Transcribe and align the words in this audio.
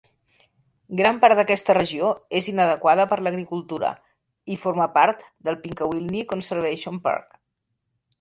Gran 0.99 1.17
part 1.25 1.35
d'aquesta 1.39 1.73
regió 1.77 2.07
és 2.39 2.47
inadequada 2.51 3.05
per 3.11 3.19
l'agricultura 3.27 3.91
i 4.55 4.57
forma 4.63 4.87
part 4.95 5.21
del 5.49 5.59
"Pinkawillinie 5.67 6.25
Conservation 6.33 6.99
Park". 7.05 7.37